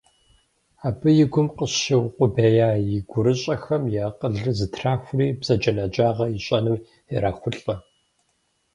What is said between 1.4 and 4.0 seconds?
къыщыукъубея и гурыщӏэхэм и